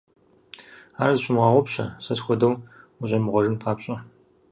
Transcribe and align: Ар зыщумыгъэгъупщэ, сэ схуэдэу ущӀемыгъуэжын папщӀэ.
Ар 1.01 1.11
зыщумыгъэгъупщэ, 1.15 1.85
сэ 2.03 2.13
схуэдэу 2.19 2.53
ущӀемыгъуэжын 3.01 3.55
папщӀэ. 3.61 3.97